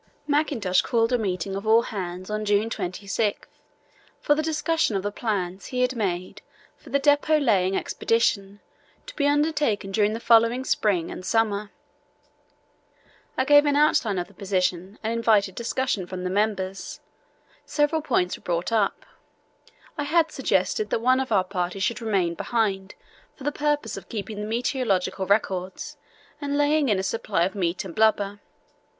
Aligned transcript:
Mackintosh 0.25 0.81
called 0.81 1.13
a 1.13 1.17
meeting 1.19 1.55
of 1.55 1.67
all 1.67 1.83
hands 1.83 2.31
on 2.31 2.43
June 2.43 2.71
26 2.71 3.47
for 4.19 4.33
the 4.33 4.41
discussion 4.41 4.95
of 4.95 5.03
the 5.03 5.11
plans 5.11 5.67
he 5.67 5.81
had 5.81 5.95
made 5.95 6.41
for 6.75 6.89
the 6.89 6.97
depot 6.97 7.37
laying 7.37 7.77
expedition 7.77 8.61
to 9.05 9.15
be 9.15 9.27
undertaken 9.27 9.91
during 9.91 10.13
the 10.13 10.19
following 10.19 10.65
spring 10.65 11.11
and 11.11 11.23
summer. 11.23 11.69
"I 13.37 13.45
gave 13.45 13.67
an 13.67 13.75
outline 13.75 14.17
of 14.17 14.25
the 14.27 14.33
position 14.33 14.97
and 15.03 15.13
invited 15.13 15.53
discussion 15.53 16.07
from 16.07 16.23
the 16.23 16.31
members. 16.31 16.99
Several 17.67 18.01
points 18.01 18.35
were 18.35 18.41
brought 18.43 18.71
up. 18.71 19.05
I 19.99 20.03
had 20.05 20.31
suggested 20.31 20.89
that 20.89 20.99
one 21.01 21.19
of 21.19 21.31
our 21.31 21.43
party 21.43 21.77
should 21.77 22.01
remain 22.01 22.33
behind 22.33 22.95
for 23.35 23.43
the 23.43 23.51
purpose 23.51 23.97
of 23.97 24.09
keeping 24.09 24.39
the 24.41 24.47
meteorological 24.47 25.27
records 25.27 25.95
and 26.41 26.57
laying 26.57 26.89
in 26.89 26.97
a 26.97 27.03
supply 27.03 27.43
of 27.43 27.53
meat 27.53 27.85
and 27.85 27.93
blubber. 27.93 28.39